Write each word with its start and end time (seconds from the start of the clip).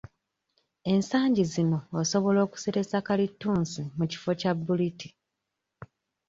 Ensangi 0.91 1.43
zino 1.53 1.77
osobola 2.01 2.39
okuseresa 2.45 2.97
kalittunsi 3.07 3.81
mu 3.97 4.05
kifo 4.11 4.31
kya 4.39 4.51
bbuliti. 4.57 5.07